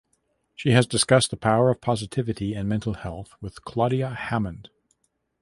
[0.55, 4.71] She has discussed the power of positivity and mental health with Claudia Hammond.